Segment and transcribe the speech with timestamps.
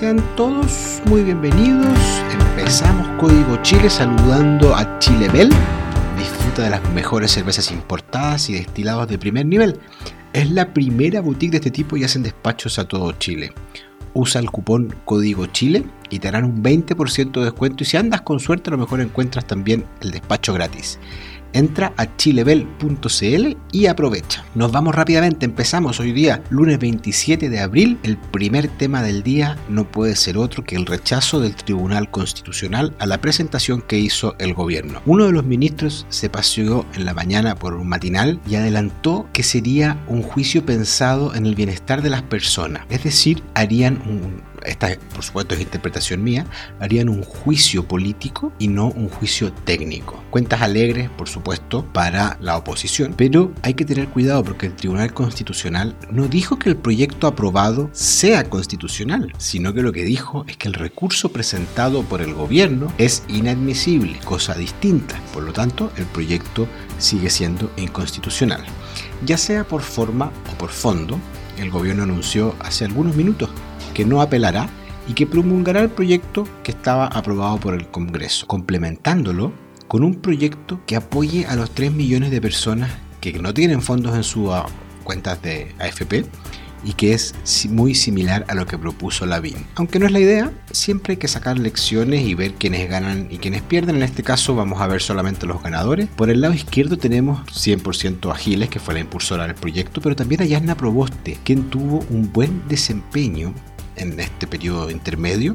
[0.00, 1.98] Sean todos muy bienvenidos.
[2.32, 5.50] Empezamos Código Chile saludando a Chilebel.
[6.16, 9.78] Disfruta de las mejores cervezas importadas y destilados de primer nivel.
[10.32, 13.52] Es la primera boutique de este tipo y hacen despachos a todo Chile.
[14.14, 18.22] Usa el cupón Código Chile y te harán un 20% de descuento y si andas
[18.22, 20.98] con suerte a lo mejor encuentras también el despacho gratis.
[21.52, 24.44] Entra a chilebel.cl y aprovecha.
[24.54, 27.98] Nos vamos rápidamente, empezamos hoy día, lunes 27 de abril.
[28.02, 32.94] El primer tema del día no puede ser otro que el rechazo del Tribunal Constitucional
[32.98, 35.02] a la presentación que hizo el gobierno.
[35.06, 39.42] Uno de los ministros se paseó en la mañana por un matinal y adelantó que
[39.42, 42.86] sería un juicio pensado en el bienestar de las personas.
[42.88, 46.46] Es decir, harían un, esta por supuesto es interpretación mía,
[46.78, 50.22] harían un juicio político y no un juicio técnico.
[50.30, 55.12] Cuentas alegres, por supuesto, para la oposición, pero hay que tener cuidado porque el Tribunal
[55.12, 60.56] Constitucional no dijo que el proyecto aprobado sea constitucional, sino que lo que dijo es
[60.56, 65.20] que el recurso presentado por el gobierno es inadmisible, cosa distinta.
[65.32, 66.66] Por lo tanto, el proyecto
[66.98, 68.64] sigue siendo inconstitucional.
[69.24, 71.18] Ya sea por forma o por fondo,
[71.58, 73.50] el gobierno anunció hace algunos minutos
[73.90, 74.68] que no apelará
[75.08, 79.52] y que promulgará el proyecto que estaba aprobado por el Congreso, complementándolo
[79.88, 84.14] con un proyecto que apoye a los 3 millones de personas que no tienen fondos
[84.14, 84.66] en sus ah,
[85.04, 86.26] cuentas de AFP
[86.84, 87.34] y que es
[87.68, 89.66] muy similar a lo que propuso Lavín.
[89.74, 93.38] Aunque no es la idea, siempre hay que sacar lecciones y ver quiénes ganan y
[93.38, 93.96] quiénes pierden.
[93.96, 96.08] En este caso vamos a ver solamente los ganadores.
[96.08, 100.42] Por el lado izquierdo tenemos 100% Agiles, que fue la impulsora del proyecto, pero también
[100.42, 103.54] a Yasna Proboste, quien tuvo un buen desempeño
[104.00, 105.54] en este periodo intermedio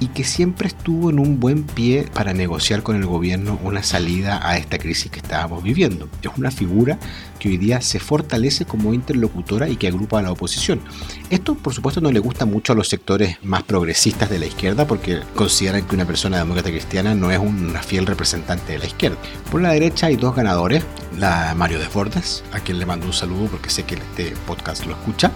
[0.00, 4.40] y que siempre estuvo en un buen pie para negociar con el gobierno una salida
[4.42, 6.08] a esta crisis que estábamos viviendo.
[6.22, 6.98] Es una figura
[7.38, 10.80] que hoy día se fortalece como interlocutora y que agrupa a la oposición.
[11.28, 14.86] Esto, por supuesto, no le gusta mucho a los sectores más progresistas de la izquierda
[14.86, 19.18] porque consideran que una persona demócrata cristiana no es una fiel representante de la izquierda.
[19.50, 20.82] Por la derecha hay dos ganadores,
[21.18, 24.92] la Mario Desbordes, a quien le mando un saludo porque sé que este podcast lo
[24.92, 25.30] escucha,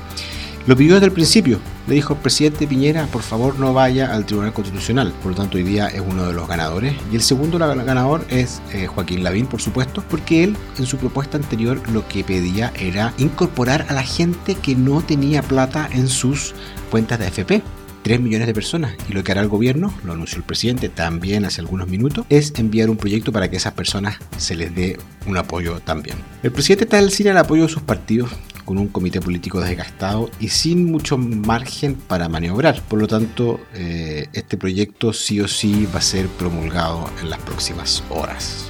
[0.66, 1.60] lo pidió desde el principio.
[1.86, 5.12] Le dijo, presidente Piñera, por favor no vaya al Tribunal Constitucional.
[5.22, 6.94] Por lo tanto, hoy día es uno de los ganadores.
[7.12, 11.36] Y el segundo ganador es eh, Joaquín Lavín, por supuesto, porque él en su propuesta
[11.36, 16.54] anterior lo que pedía era incorporar a la gente que no tenía plata en sus
[16.90, 17.62] cuentas de AFP.
[18.02, 18.94] 3 millones de personas.
[19.08, 22.52] Y lo que hará el gobierno, lo anunció el presidente también hace algunos minutos, es
[22.58, 26.18] enviar un proyecto para que a esas personas se les dé un apoyo también.
[26.42, 28.30] El presidente está al cine al apoyo de sus partidos
[28.64, 32.80] con un comité político desgastado y sin mucho margen para maniobrar.
[32.82, 37.40] Por lo tanto, eh, este proyecto sí o sí va a ser promulgado en las
[37.40, 38.66] próximas horas.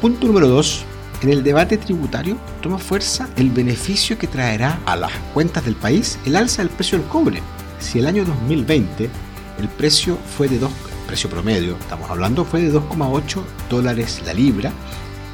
[0.00, 0.84] Punto número 2.
[1.22, 6.18] En el debate tributario toma fuerza el beneficio que traerá a las cuentas del país
[6.26, 7.40] el alza del precio del cobre.
[7.78, 9.08] Si el año 2020
[9.58, 10.70] el precio fue de 2,
[11.06, 14.72] precio promedio, estamos hablando, fue de 2,8 dólares la libra,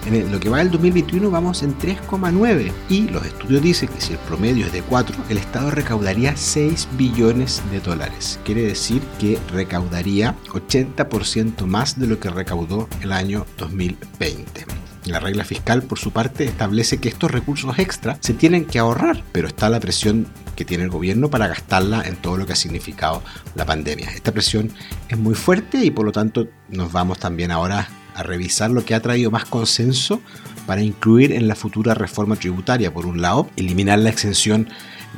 [0.06, 4.12] en lo que va del 2021 vamos en 3,9 y los estudios dicen que si
[4.12, 8.38] el promedio es de 4, el Estado recaudaría 6 billones de dólares.
[8.44, 14.66] Quiere decir que recaudaría 80% más de lo que recaudó el año 2020.
[15.06, 19.24] La regla fiscal, por su parte, establece que estos recursos extra se tienen que ahorrar,
[19.32, 22.56] pero está la presión que tiene el gobierno para gastarla en todo lo que ha
[22.56, 23.22] significado
[23.56, 24.10] la pandemia.
[24.10, 24.70] Esta presión
[25.08, 28.94] es muy fuerte y por lo tanto nos vamos también ahora a revisar lo que
[28.94, 30.20] ha traído más consenso
[30.66, 32.92] para incluir en la futura reforma tributaria.
[32.92, 34.68] Por un lado, eliminar la exención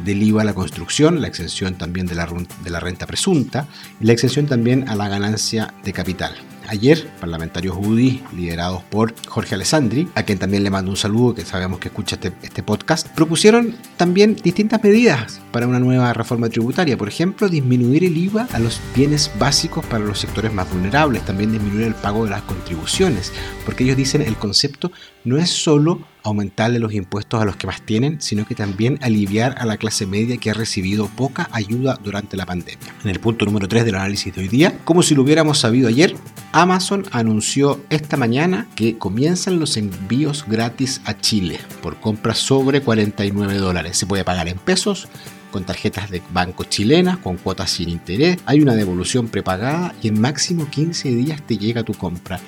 [0.05, 3.69] del IVA a la construcción, la exención también de la, de la renta presunta
[4.01, 6.35] y la exención también a la ganancia de capital.
[6.75, 11.45] Ayer, parlamentarios UDI, liderados por Jorge Alessandri, a quien también le mando un saludo, que
[11.45, 16.99] sabemos que escucha este, este, podcast, propusieron también distintas medidas para una nueva reforma tributaria.
[16.99, 21.53] Por ejemplo, disminuir el IVA a los bienes básicos para los sectores más vulnerables, también
[21.53, 23.33] disminuir el pago de las contribuciones,
[23.65, 24.91] porque ellos dicen el concepto
[25.23, 29.55] no es solo aumentarle los impuestos a los que más tienen, sino que también aliviar
[29.59, 32.95] a la clase media que ha recibido poca ayuda durante la pandemia.
[33.05, 35.89] En el punto número 3 del análisis de hoy día, como si lo hubiéramos sabido
[35.89, 36.17] ayer,
[36.53, 43.57] Amazon anunció esta mañana que comienzan los envíos gratis a Chile por compras sobre 49
[43.59, 43.97] dólares.
[43.99, 45.09] Se puede pagar en pesos
[45.55, 50.21] con tarjetas de banco chilenas, con cuotas sin interés, hay una devolución prepagada y en
[50.21, 52.41] máximo 15 días te llega tu compra.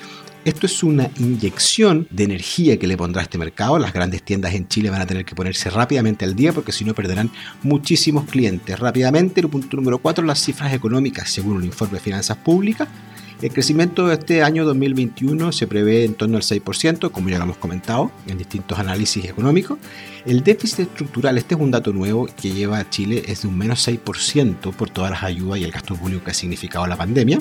[0.47, 3.81] Esto es una inyección de energía que le pondrá a este mercado.
[3.81, 6.85] Las grandes tiendas en Chile van a tener que ponerse rápidamente al día porque si
[6.85, 7.33] no perderán
[7.65, 8.79] muchísimos clientes.
[8.79, 12.87] Rápidamente, el punto número 4, las cifras económicas según un informe de finanzas públicas.
[13.43, 17.45] El crecimiento de este año 2021 se prevé en torno al 6%, como ya lo
[17.45, 19.81] hemos comentado en distintos análisis económicos.
[20.27, 23.59] El déficit estructural, este es un dato nuevo que lleva a Chile, es de un
[23.59, 27.41] menos 6% por todas las ayudas y el gasto público que ha significado la pandemia.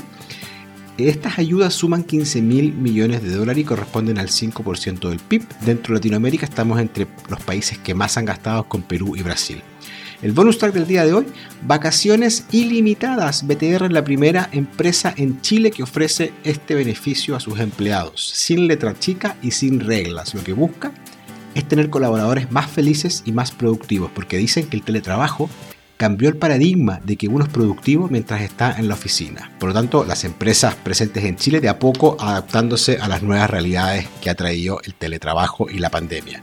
[0.97, 5.45] Estas ayudas suman 15 mil millones de dólares y corresponden al 5% del PIB.
[5.65, 9.61] Dentro de Latinoamérica estamos entre los países que más han gastado con Perú y Brasil.
[10.21, 11.25] El bonus track del día de hoy,
[11.63, 13.45] vacaciones ilimitadas.
[13.45, 18.65] BTR es la primera empresa en Chile que ofrece este beneficio a sus empleados, sin
[18.65, 20.33] letra chica y sin reglas.
[20.33, 20.93] Lo que busca
[21.55, 25.49] es tener colaboradores más felices y más productivos, porque dicen que el teletrabajo
[25.97, 29.51] cambió el paradigma de que uno es productivo mientras está en la oficina.
[29.59, 33.49] Por lo tanto, las empresas presentes en Chile de a poco adaptándose a las nuevas
[33.49, 36.41] realidades que ha traído el teletrabajo y la pandemia.